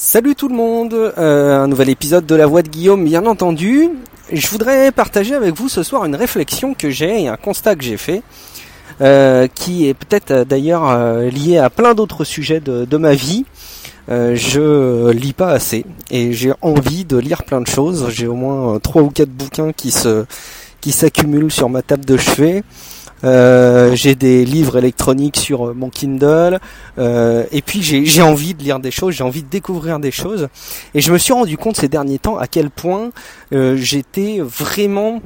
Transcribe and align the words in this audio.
Salut 0.00 0.36
tout 0.36 0.46
le 0.46 0.54
monde, 0.54 0.94
euh, 0.94 1.58
un 1.58 1.66
nouvel 1.66 1.88
épisode 1.88 2.24
de 2.24 2.36
La 2.36 2.46
Voix 2.46 2.62
de 2.62 2.68
Guillaume 2.68 3.04
bien 3.04 3.26
entendu. 3.26 3.88
Je 4.32 4.46
voudrais 4.46 4.92
partager 4.92 5.34
avec 5.34 5.56
vous 5.56 5.68
ce 5.68 5.82
soir 5.82 6.04
une 6.04 6.14
réflexion 6.14 6.72
que 6.72 6.88
j'ai 6.88 7.22
et 7.22 7.26
un 7.26 7.36
constat 7.36 7.74
que 7.74 7.82
j'ai 7.82 7.96
fait, 7.96 8.22
euh, 9.00 9.48
qui 9.52 9.88
est 9.88 9.94
peut-être 9.94 10.30
euh, 10.30 10.44
d'ailleurs 10.44 10.96
lié 11.32 11.58
à 11.58 11.68
plein 11.68 11.94
d'autres 11.96 12.22
sujets 12.22 12.60
de, 12.60 12.96
ma 12.96 13.14
vie. 13.14 13.44
je 14.08 15.10
lis 15.10 15.32
pas 15.32 15.50
assez 15.50 15.84
et 16.12 16.32
j'ai 16.32 16.52
envie 16.62 17.04
de 17.04 17.16
lire 17.16 17.42
plein 17.42 17.60
de 17.60 17.66
choses. 17.66 18.08
J'ai 18.10 18.28
au 18.28 18.34
moins 18.36 18.78
trois 18.78 19.02
ou 19.02 19.10
quatre 19.10 19.32
bouquins 19.32 19.72
qui 19.72 19.90
se 19.90 20.26
qui 20.80 20.92
s'accumulent 20.92 21.50
sur 21.50 21.68
ma 21.68 21.82
table 21.82 22.04
de 22.04 22.16
chevet. 22.16 22.62
Euh, 23.24 23.94
j'ai 23.96 24.14
des 24.14 24.44
livres 24.44 24.78
électroniques 24.78 25.36
sur 25.36 25.68
euh, 25.68 25.74
mon 25.74 25.90
Kindle, 25.90 26.60
euh, 26.98 27.44
et 27.50 27.62
puis 27.62 27.82
j'ai 27.82 28.22
envie 28.22 28.54
de 28.54 28.62
lire 28.62 28.78
des 28.78 28.90
choses, 28.90 29.14
j'ai 29.14 29.24
envie 29.24 29.42
de 29.42 29.48
découvrir 29.48 29.98
des 29.98 30.12
choses, 30.12 30.48
et 30.94 31.00
je 31.00 31.12
me 31.12 31.18
suis 31.18 31.32
rendu 31.32 31.56
compte 31.56 31.76
ces 31.76 31.88
derniers 31.88 32.18
temps 32.18 32.38
à 32.38 32.46
quel 32.46 32.70
point 32.70 33.10
j'étais 33.50 34.38
vraiment 34.40 35.20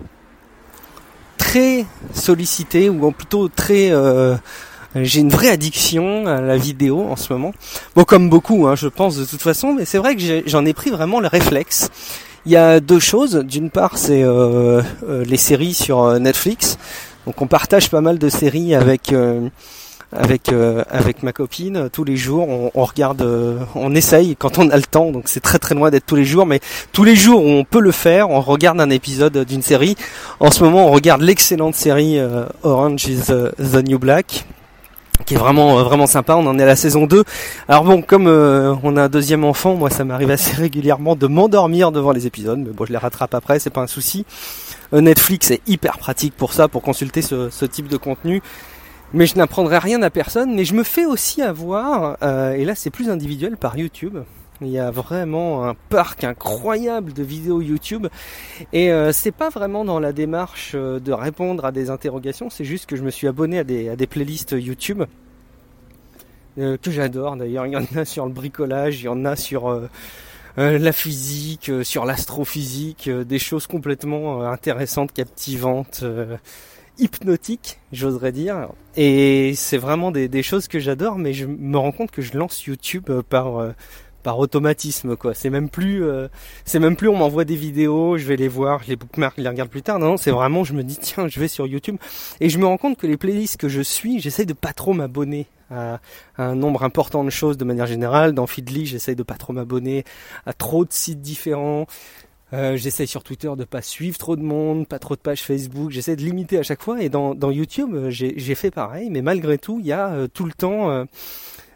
très 1.36 1.84
sollicité, 2.14 2.88
ou 2.88 3.10
plutôt 3.10 3.48
très 3.48 3.92
j'ai 4.94 5.20
une 5.20 5.30
vraie 5.30 5.48
addiction 5.48 6.26
à 6.26 6.40
la 6.40 6.56
vidéo 6.56 7.06
en 7.08 7.16
ce 7.16 7.32
moment. 7.32 7.52
Bon, 7.96 8.04
comme 8.04 8.28
beaucoup, 8.28 8.66
hein, 8.66 8.74
je 8.76 8.88
pense 8.88 9.16
de 9.16 9.24
toute 9.24 9.40
façon, 9.40 9.72
mais 9.72 9.86
c'est 9.86 9.98
vrai 9.98 10.16
que 10.16 10.42
j'en 10.46 10.64
ai, 10.66 10.74
pris 10.74 10.90
vraiment 10.90 11.20
le 11.20 11.28
réflexe. 11.28 11.90
Il 12.44 12.52
y 12.52 12.56
a 12.56 12.80
deux 12.80 12.98
choses. 12.98 13.36
D'une 13.36 13.70
part, 13.70 13.96
c'est 13.96 14.24
les 15.08 15.36
séries 15.36 15.74
sur 15.74 16.20
Netflix. 16.20 16.76
Donc 17.26 17.40
on 17.40 17.46
partage 17.46 17.90
pas 17.90 18.00
mal 18.00 18.18
de 18.18 18.28
séries 18.28 18.74
avec 18.74 19.12
euh, 19.12 19.48
avec 20.12 20.52
euh, 20.52 20.82
avec 20.90 21.22
ma 21.22 21.32
copine 21.32 21.88
tous 21.92 22.04
les 22.04 22.16
jours. 22.16 22.48
On, 22.74 22.84
regarde, 22.84 23.22
euh, 23.22 23.58
on 23.74 23.94
essaye 23.94 24.34
quand 24.36 24.58
on 24.58 24.68
a 24.70 24.76
le 24.76 24.82
temps. 24.82 25.10
Donc 25.10 25.24
c'est 25.26 25.40
très 25.40 25.58
très 25.58 25.74
loin 25.74 25.90
d'être 25.90 26.06
tous 26.06 26.16
les 26.16 26.24
jours, 26.24 26.46
mais 26.46 26.60
tous 26.92 27.04
les 27.04 27.14
jours 27.14 27.44
on 27.44 27.64
peut 27.64 27.80
le 27.80 27.92
faire. 27.92 28.30
On 28.30 28.40
regarde 28.40 28.80
un 28.80 28.90
épisode 28.90 29.38
d'une 29.44 29.62
série. 29.62 29.96
En 30.40 30.50
ce 30.50 30.64
moment, 30.64 30.86
on 30.86 30.90
regarde 30.90 31.22
l'excellente 31.22 31.76
série 31.76 32.18
Orange 32.62 33.06
is 33.06 33.26
the 33.26 33.88
New 33.88 33.98
Black 33.98 34.44
qui 35.24 35.34
est 35.34 35.38
vraiment 35.38 35.76
vraiment 35.84 36.08
sympa. 36.08 36.34
On 36.34 36.46
en 36.48 36.58
est 36.58 36.64
à 36.64 36.66
la 36.66 36.74
saison 36.74 37.06
2. 37.06 37.22
Alors 37.68 37.84
bon, 37.84 38.02
comme 38.02 38.26
on 38.26 38.96
a 38.96 39.02
un 39.04 39.08
deuxième 39.08 39.44
enfant, 39.44 39.76
moi 39.76 39.88
ça 39.88 40.04
m'arrive 40.04 40.32
assez 40.32 40.56
régulièrement 40.56 41.14
de 41.14 41.28
m'endormir 41.28 41.92
devant 41.92 42.10
les 42.10 42.26
épisodes, 42.26 42.58
mais 42.58 42.72
bon, 42.72 42.84
je 42.84 42.90
les 42.90 42.98
rattrape 42.98 43.32
après, 43.34 43.60
c'est 43.60 43.70
pas 43.70 43.82
un 43.82 43.86
souci. 43.86 44.26
Euh, 44.92 45.00
Netflix 45.00 45.50
est 45.50 45.66
hyper 45.66 45.98
pratique 45.98 46.34
pour 46.36 46.52
ça, 46.52 46.68
pour 46.68 46.82
consulter 46.82 47.22
ce, 47.22 47.64
type 47.64 47.88
de 47.88 47.96
contenu. 47.96 48.42
Mais 49.14 49.26
je 49.26 49.36
n'apprendrai 49.36 49.78
rien 49.78 50.02
à 50.02 50.10
personne. 50.10 50.54
Mais 50.54 50.64
je 50.64 50.74
me 50.74 50.84
fais 50.84 51.04
aussi 51.04 51.42
avoir, 51.42 52.16
euh, 52.22 52.52
et 52.52 52.64
là 52.64 52.74
c'est 52.74 52.90
plus 52.90 53.10
individuel, 53.10 53.56
par 53.56 53.76
YouTube. 53.76 54.18
Il 54.60 54.68
y 54.68 54.78
a 54.78 54.90
vraiment 54.92 55.66
un 55.66 55.74
parc 55.88 56.22
incroyable 56.22 57.12
de 57.12 57.24
vidéos 57.24 57.60
YouTube 57.60 58.06
et 58.72 58.92
euh, 58.92 59.10
c'est 59.10 59.32
pas 59.32 59.48
vraiment 59.48 59.84
dans 59.84 59.98
la 59.98 60.12
démarche 60.12 60.76
de 60.76 61.12
répondre 61.12 61.64
à 61.64 61.72
des 61.72 61.90
interrogations, 61.90 62.48
c'est 62.48 62.64
juste 62.64 62.86
que 62.86 62.94
je 62.94 63.02
me 63.02 63.10
suis 63.10 63.26
abonné 63.26 63.58
à 63.58 63.64
des, 63.64 63.88
à 63.88 63.96
des 63.96 64.06
playlists 64.06 64.54
YouTube 64.56 65.02
que 66.56 66.90
j'adore 66.90 67.36
d'ailleurs. 67.36 67.66
Il 67.66 67.72
y 67.72 67.76
en 67.76 67.86
a 67.96 68.04
sur 68.04 68.26
le 68.26 68.32
bricolage, 68.32 69.00
il 69.00 69.04
y 69.06 69.08
en 69.08 69.24
a 69.24 69.36
sur 69.36 69.68
euh, 69.68 69.88
la 70.56 70.92
physique, 70.92 71.68
euh, 71.68 71.82
sur 71.82 72.04
l'astrophysique, 72.04 73.08
euh, 73.08 73.24
des 73.24 73.38
choses 73.38 73.66
complètement 73.66 74.42
intéressantes, 74.44 75.12
captivantes, 75.12 76.04
hypnotiques, 76.98 77.78
j'oserais 77.92 78.32
dire. 78.32 78.68
Et 78.96 79.54
c'est 79.54 79.78
vraiment 79.78 80.10
des, 80.10 80.28
des, 80.28 80.42
choses 80.42 80.68
que 80.68 80.78
j'adore, 80.78 81.18
mais 81.18 81.32
je 81.32 81.46
me 81.46 81.78
rends 81.78 81.92
compte 81.92 82.10
que 82.10 82.22
je 82.22 82.36
lance 82.36 82.64
YouTube 82.64 83.10
par 83.28 83.74
par 84.22 84.38
automatisme 84.38 85.16
quoi. 85.16 85.34
C'est 85.34 85.50
même 85.50 85.68
plus 85.68 86.04
c'est 86.64 86.78
même 86.78 86.94
plus 86.94 87.08
on 87.08 87.16
m'envoie 87.16 87.44
des 87.44 87.56
vidéos, 87.56 88.18
je 88.18 88.24
vais 88.24 88.36
les 88.36 88.46
voir, 88.46 88.82
je 88.84 88.88
les 88.88 88.96
bookmark, 88.96 89.34
je 89.36 89.42
les 89.42 89.48
regarde 89.48 89.70
plus 89.70 89.82
tard. 89.82 89.98
Non, 89.98 90.10
non 90.10 90.16
c'est 90.16 90.30
vraiment 90.30 90.64
je 90.64 90.74
me 90.74 90.84
dis 90.84 90.96
tiens, 90.96 91.26
je 91.28 91.40
vais 91.40 91.48
sur 91.48 91.66
YouTube 91.66 91.96
et 92.40 92.48
je 92.48 92.58
me 92.58 92.66
rends 92.66 92.76
compte 92.76 92.98
que 92.98 93.06
les 93.06 93.16
playlists 93.16 93.56
que 93.56 93.68
je 93.68 93.80
suis, 93.80 94.20
j'essaie 94.20 94.44
de 94.44 94.52
pas 94.52 94.72
trop 94.72 94.92
m'abonner 94.92 95.46
un 96.38 96.54
nombre 96.54 96.82
important 96.84 97.24
de 97.24 97.30
choses 97.30 97.56
de 97.56 97.64
manière 97.64 97.86
générale. 97.86 98.32
Dans 98.32 98.46
Feedly, 98.46 98.86
j'essaye 98.86 99.16
de 99.16 99.22
pas 99.22 99.34
trop 99.34 99.52
m'abonner 99.52 100.04
à 100.46 100.52
trop 100.52 100.84
de 100.84 100.92
sites 100.92 101.20
différents. 101.20 101.86
Euh, 102.52 102.76
j'essaye 102.76 103.06
sur 103.06 103.22
Twitter 103.22 103.50
de 103.56 103.64
pas 103.64 103.80
suivre 103.80 104.18
trop 104.18 104.36
de 104.36 104.42
monde, 104.42 104.86
pas 104.86 104.98
trop 104.98 105.14
de 105.14 105.20
pages 105.20 105.42
Facebook. 105.42 105.90
J'essaie 105.90 106.16
de 106.16 106.22
limiter 106.22 106.58
à 106.58 106.62
chaque 106.62 106.82
fois. 106.82 107.02
Et 107.02 107.08
dans, 107.08 107.34
YouTube, 107.50 107.94
euh, 107.94 108.10
j'ai 108.10 108.54
fait 108.54 108.70
pareil. 108.70 109.08
Mais 109.10 109.22
malgré 109.22 109.58
tout, 109.58 109.78
il 109.80 109.86
y 109.86 109.92
a 109.92 110.10
euh, 110.10 110.28
tout 110.28 110.44
le 110.44 110.52
temps 110.52 111.06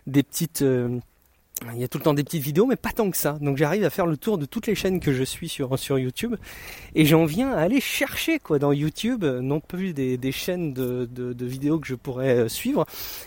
des 0.06 0.22
petites 0.22 0.64
il 1.74 1.80
y 1.80 1.84
a 1.84 1.88
tout 1.88 1.98
le 1.98 2.04
temps 2.04 2.14
des 2.14 2.22
petites 2.22 2.42
vidéos, 2.42 2.66
mais 2.66 2.76
pas 2.76 2.92
tant 2.92 3.10
que 3.10 3.16
ça. 3.16 3.38
Donc 3.40 3.56
j'arrive 3.56 3.84
à 3.84 3.90
faire 3.90 4.06
le 4.06 4.16
tour 4.16 4.36
de 4.38 4.44
toutes 4.44 4.66
les 4.66 4.74
chaînes 4.74 5.00
que 5.00 5.12
je 5.12 5.22
suis 5.22 5.48
sur 5.48 5.78
sur 5.78 5.98
YouTube, 5.98 6.36
et 6.94 7.06
j'en 7.06 7.24
viens 7.24 7.52
à 7.52 7.60
aller 7.60 7.80
chercher 7.80 8.38
quoi 8.38 8.58
dans 8.58 8.72
YouTube, 8.72 9.24
non 9.24 9.60
plus 9.60 9.92
des, 9.92 10.18
des 10.18 10.32
chaînes 10.32 10.74
de, 10.74 11.08
de, 11.10 11.32
de, 11.32 11.46
vidéos 11.46 11.78
que 11.78 11.86
je 11.86 11.94
pourrais 11.94 12.36
euh, 12.36 12.48
suivre, 12.48 12.84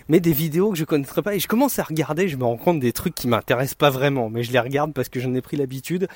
mais 0.08 0.20
des 0.20 0.34
vidéos 0.34 0.72
que 0.72 0.78
je 0.78 0.86
connaîtrais 0.86 1.22
pas. 1.22 1.36
Et 1.36 1.40
je 1.40 1.48
commence 1.48 1.80
à 1.80 1.84
regarder, 1.84 2.28
je 2.28 2.38
me 2.38 2.44
rends 2.44 2.58
compte 2.58 2.80
des 2.80 2.94
trucs 2.94 3.16
qui 3.16 3.28
m'intéressent 3.28 3.76
pas 3.76 3.90
vraiment, 3.90 4.30
mais 4.30 4.44
je 4.44 4.52
les 4.52 4.60
regarde 4.60 4.94
parce 4.94 5.10
que 5.10 5.20
j'en 5.20 5.34
ai 5.34 5.42
pris 5.42 5.58
l'habitude. 5.58 6.08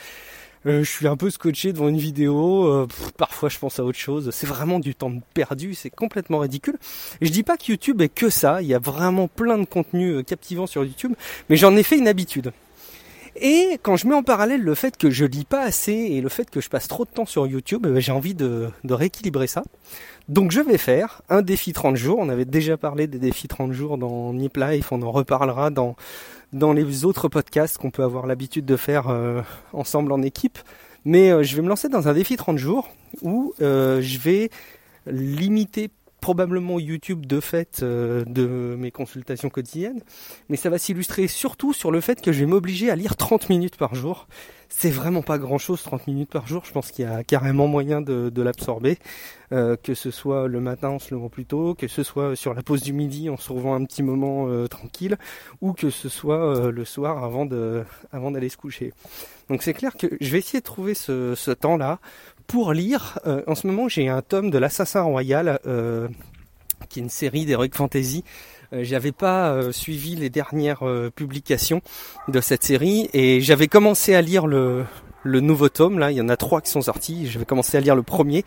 Euh, 0.66 0.84
je 0.84 0.90
suis 0.90 1.08
un 1.08 1.18
peu 1.18 1.30
scotché 1.30 1.74
devant 1.74 1.90
une 1.90 1.98
vidéo, 1.98 2.66
euh, 2.68 2.88
parfois 3.18 3.50
je 3.50 3.60
pense 3.60 3.80
à 3.80 3.84
autre 3.84 4.00
chose. 4.00 4.30
C'est 4.32 4.48
vraiment 4.48 4.80
du 4.80 4.96
temps 4.96 5.12
perdu, 5.34 5.74
c'est 5.74 5.90
complètement 5.90 6.40
ridicule. 6.40 6.78
Et 7.22 7.26
je 7.26 7.32
dis 7.32 7.44
pas 7.44 7.58
que 7.58 7.66
YouTube 7.70 8.02
est 8.02 8.10
que 8.10 8.30
ça, 8.30 8.62
il 8.62 8.68
y 8.68 8.74
a 8.74 8.80
vraiment 8.80 9.28
plein 9.28 9.58
de 9.58 9.66
contenus 9.66 10.16
euh, 10.16 10.24
captivants 10.24 10.68
sur 10.68 10.86
YouTube, 10.86 11.14
mais 11.50 11.58
j'en 11.58 11.76
ai 11.76 11.84
fait 11.84 11.98
une 11.98 12.08
habitude. 12.08 12.54
Et 13.36 13.80
quand 13.82 13.96
je 13.96 14.08
mets 14.08 14.16
en 14.16 14.24
parallèle 14.24 14.62
le 14.62 14.76
fait 14.76 14.96
que 14.98 15.10
je 15.10 15.26
lis 15.26 15.46
pas 15.46 15.62
assez 15.62 15.94
et 15.94 16.22
le 16.22 16.30
fait 16.30 16.50
que 16.50 16.62
je 16.62 16.70
passe 16.70 16.88
trop 16.88 17.06
de 17.06 17.10
temps 17.10 17.26
sur 17.26 17.48
YouTube, 17.48 17.88
j'ai 17.98 18.12
envie 18.12 18.36
de, 18.36 18.70
de, 18.84 18.94
rééquilibrer 18.94 19.48
ça. 19.48 19.64
Donc 20.30 20.52
je 20.52 20.62
vais 20.62 20.78
faire 20.78 21.22
un 21.30 21.42
défi 21.42 21.74
30 21.74 21.96
jours. 21.96 22.20
On 22.20 22.30
avait 22.30 22.46
déjà 22.46 22.78
parlé 22.78 23.08
des 23.08 23.20
défis 23.20 23.48
30 23.48 23.72
jours 23.72 23.98
dans 23.98 24.34
Nip 24.34 24.56
Life, 24.58 24.92
on 24.92 25.02
en 25.02 25.12
reparlera 25.12 25.70
dans 25.70 25.96
dans 26.54 26.72
les 26.72 27.04
autres 27.04 27.28
podcasts 27.28 27.78
qu'on 27.78 27.92
peut 27.92 28.04
avoir 28.04 28.28
l'habitude 28.28 28.66
de 28.66 28.78
faire 28.78 29.10
euh, 29.10 29.42
ensemble 29.74 30.12
en 30.12 30.22
équipe. 30.22 30.60
Mais 31.04 31.32
euh, 31.32 31.44
je 31.44 31.56
vais 31.56 31.62
me 31.62 31.68
lancer 31.68 31.90
dans 31.90 32.08
un 32.08 32.14
défi 32.14 32.38
30 32.38 32.58
jours 32.58 32.90
où 33.22 33.54
euh, 33.62 34.02
je 34.02 34.20
vais 34.20 34.50
limiter 35.08 35.90
probablement 36.24 36.80
YouTube 36.80 37.26
de 37.26 37.42
fait 37.42 37.84
de 37.84 38.78
mes 38.80 38.92
consultations 38.92 39.50
quotidiennes, 39.50 40.00
mais 40.48 40.56
ça 40.56 40.70
va 40.70 40.78
s'illustrer 40.78 41.28
surtout 41.28 41.74
sur 41.74 41.92
le 41.92 42.00
fait 42.00 42.22
que 42.22 42.32
je 42.32 42.40
vais 42.40 42.46
m'obliger 42.46 42.90
à 42.90 42.96
lire 42.96 43.18
30 43.18 43.50
minutes 43.50 43.76
par 43.76 43.94
jour. 43.94 44.30
C'est 44.70 44.90
vraiment 44.90 45.22
pas 45.22 45.38
grand 45.38 45.58
chose 45.58 45.84
30 45.84 46.08
minutes 46.08 46.32
par 46.32 46.48
jour. 46.48 46.64
Je 46.66 46.72
pense 46.72 46.92
qu'il 46.92 47.04
y 47.04 47.08
a 47.08 47.26
carrément 47.26 47.68
moyen 47.68 48.00
de, 48.00 48.30
de 48.30 48.42
l'absorber 48.42 48.98
euh, 49.54 49.76
que 49.76 49.94
ce 49.94 50.10
soit 50.10 50.48
le 50.48 50.60
matin 50.62 50.90
en 50.90 51.00
se 51.00 51.14
levant 51.14 51.30
plus 51.30 51.46
tôt 51.46 51.76
que 51.76 51.88
ce 51.88 52.02
soit 52.02 52.36
sur 52.36 52.56
la 52.56 52.64
pause 52.64 52.82
du 52.82 52.92
midi 52.92 53.30
en 53.30 53.38
se 53.38 53.50
retrouvant 53.50 53.76
un 53.76 53.86
petit 53.86 54.02
moment 54.02 54.48
euh, 54.48 54.68
tranquille 54.68 55.16
ou 55.62 55.74
que 55.74 55.92
ce 55.92 56.10
soit 56.10 56.44
euh, 56.44 56.72
le 56.72 56.86
soir 56.86 57.24
avant 57.24 57.46
de 57.46 57.84
avant 58.12 58.32
d'aller 58.32 58.50
se 58.50 58.58
coucher. 58.58 58.94
Donc 59.50 59.62
c'est 59.62 59.74
clair 59.74 59.96
que 59.96 60.08
je 60.20 60.32
vais 60.32 60.40
essayer 60.40 60.60
de 60.60 60.66
trouver 60.66 60.96
ce, 60.96 61.36
ce 61.36 61.52
temps 61.52 61.78
là 61.78 62.00
pour 62.48 62.74
lire 62.74 63.20
en 63.48 63.56
ce 63.56 63.68
moment 63.68 63.88
j'ai 63.88 64.08
un 64.10 64.22
tome 64.22 64.50
de 64.50 64.58
l'assassin 64.58 65.02
royal 65.02 65.60
qui 66.90 67.00
est 67.00 67.04
une 67.04 67.10
série 67.10 67.46
d'heroic 67.46 67.70
fantasy 67.74 68.24
euh, 68.74 68.84
j'avais 68.84 69.12
pas 69.12 69.52
euh, 69.52 69.72
suivi 69.72 70.16
les 70.16 70.30
dernières 70.30 70.88
euh, 70.88 71.12
publications 71.14 71.82
de 72.28 72.42
cette 72.42 72.64
série 72.64 73.10
et 73.14 73.42
j'avais 73.42 73.68
commencé 73.68 74.16
à 74.16 74.22
lire 74.22 74.48
le, 74.48 74.86
nouveau 75.26 75.70
tome. 75.70 76.00
Là, 76.00 76.12
il 76.12 76.18
y 76.18 76.22
en 76.22 76.30
a 76.30 76.38
trois 76.38 76.62
qui 76.62 76.72
sont 76.72 76.82
sortis. 76.82 77.28
Je 77.28 77.40
vais 77.40 77.46
commencer 77.46 77.78
à 77.78 77.82
lire 77.82 77.96
le 77.96 78.04
premier 78.04 78.44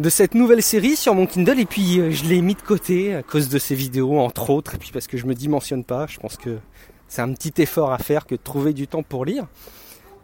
de 0.00 0.08
cette 0.10 0.34
nouvelle 0.34 0.62
série 0.62 0.96
sur 0.96 1.14
mon 1.14 1.26
Kindle 1.26 1.60
et 1.60 1.66
puis 1.66 2.12
je 2.12 2.24
l'ai 2.24 2.40
mis 2.42 2.54
de 2.54 2.60
côté 2.60 3.14
à 3.14 3.22
cause 3.22 3.48
de 3.48 3.60
ces 3.60 3.76
vidéos 3.76 4.18
entre 4.18 4.50
autres 4.50 4.74
et 4.74 4.78
puis 4.78 4.90
parce 4.92 5.06
que 5.06 5.16
je 5.16 5.26
me 5.26 5.34
dimensionne 5.34 5.84
pas. 5.84 6.06
Je 6.08 6.18
pense 6.18 6.36
que 6.36 6.58
c'est 7.06 7.22
un 7.22 7.32
petit 7.32 7.62
effort 7.62 7.92
à 7.92 7.98
faire 7.98 8.26
que 8.26 8.34
de 8.34 8.40
trouver 8.42 8.72
du 8.72 8.88
temps 8.88 9.04
pour 9.04 9.24
lire. 9.24 9.46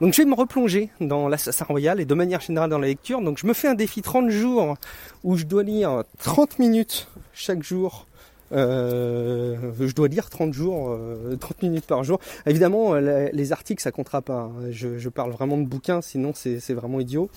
Donc 0.01 0.15
je 0.15 0.23
vais 0.23 0.29
me 0.29 0.35
replonger 0.35 0.91
dans 1.01 1.29
l'Assassin 1.29 1.65
Royal 1.67 2.01
et 2.01 2.05
de 2.05 2.15
manière 2.15 2.41
générale 2.41 2.71
dans 2.71 2.79
la 2.79 2.87
lecture. 2.87 3.21
Donc 3.21 3.39
je 3.39 3.47
me 3.47 3.53
fais 3.53 3.69
un 3.69 3.75
défi 3.75 4.03
30 4.03 4.31
jours 4.31 4.77
où 5.25 5.37
je 5.37 5.45
dois 5.45 5.63
lire 5.63 6.05
30 6.19 6.59
minutes 6.59 7.09
chaque 7.33 7.63
jour 7.63 8.07
euh, 8.53 9.57
je 9.79 9.95
dois 9.95 10.09
lire 10.09 10.29
30 10.29 10.53
jours, 10.53 10.99
30 11.41 11.53
euh, 11.53 11.67
minutes 11.67 11.87
par 11.87 12.03
jour. 12.05 12.21
Évidemment, 12.47 12.95
euh, 12.95 13.29
les 13.33 13.53
articles, 13.53 13.83
ça 13.83 13.93
comptera 13.93 14.23
pas. 14.23 14.51
Hein. 14.51 14.71
Je, 14.71 15.09
parle 15.09 15.33
vraiment 15.33 15.59
de 15.59 15.67
bouquins, 15.67 16.01
sinon 16.01 16.33
c'est 16.35 16.73
vraiment 16.73 17.01
idiot. 17.01 17.31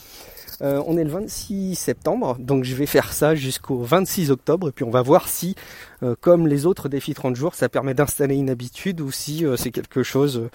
Euh, 0.61 0.81
on 0.85 0.97
est 0.97 1.03
le 1.03 1.09
26 1.09 1.75
septembre, 1.75 2.37
donc 2.39 2.63
je 2.63 2.75
vais 2.75 2.85
faire 2.85 3.11
ça 3.11 3.35
jusqu'au 3.35 3.79
26 3.79 4.31
octobre, 4.31 4.69
et 4.69 4.71
puis 4.71 4.85
on 4.85 4.91
va 4.91 5.01
voir 5.01 5.27
si, 5.27 5.55
comme 6.21 6.47
les 6.47 6.65
autres 6.67 6.89
défis 6.89 7.15
30 7.15 7.35
jours, 7.35 7.55
ça 7.55 7.69
permet 7.69 7.95
d'installer 7.95 8.35
une 8.35 8.51
habitude, 8.51 9.01
ou 9.01 9.11
si 9.11 9.45
c'est 9.57 9.71
quelque 9.71 10.03
chose 10.03 10.49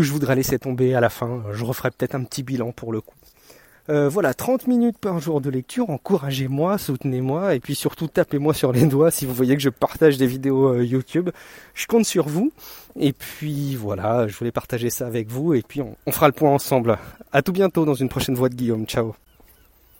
que 0.00 0.06
je 0.06 0.12
voudrais 0.12 0.34
laisser 0.34 0.58
tomber 0.58 0.94
à 0.94 1.00
la 1.00 1.10
fin. 1.10 1.42
Je 1.52 1.64
referai 1.64 1.90
peut-être 1.90 2.14
un 2.14 2.24
petit 2.24 2.42
bilan 2.42 2.72
pour 2.72 2.92
le 2.92 3.00
coup. 3.00 3.14
Euh, 3.90 4.08
voilà, 4.08 4.32
30 4.32 4.66
minutes 4.66 4.96
par 4.96 5.20
jour 5.20 5.42
de 5.42 5.50
lecture, 5.50 5.90
encouragez-moi, 5.90 6.78
soutenez-moi, 6.78 7.54
et 7.54 7.60
puis 7.60 7.74
surtout 7.74 8.08
tapez-moi 8.08 8.54
sur 8.54 8.72
les 8.72 8.86
doigts 8.86 9.10
si 9.10 9.26
vous 9.26 9.34
voyez 9.34 9.54
que 9.56 9.62
je 9.62 9.68
partage 9.68 10.16
des 10.16 10.26
vidéos 10.26 10.68
euh, 10.68 10.84
YouTube. 10.84 11.28
Je 11.74 11.86
compte 11.86 12.06
sur 12.06 12.26
vous. 12.26 12.50
Et 12.98 13.12
puis 13.12 13.76
voilà, 13.76 14.26
je 14.26 14.36
voulais 14.36 14.52
partager 14.52 14.88
ça 14.88 15.06
avec 15.06 15.28
vous, 15.28 15.52
et 15.52 15.60
puis 15.60 15.82
on, 15.82 16.12
fera 16.12 16.28
le 16.28 16.32
point 16.32 16.50
ensemble. 16.50 16.98
À 17.32 17.42
tout 17.42 17.52
bientôt 17.52 17.84
dans 17.84 17.94
une 17.94 18.08
prochaine 18.08 18.36
voix 18.36 18.48
de 18.48 18.54
Guillaume. 18.54 18.86
Ciao 18.86 19.14